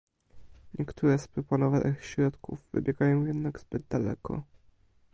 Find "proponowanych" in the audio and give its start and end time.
1.27-2.05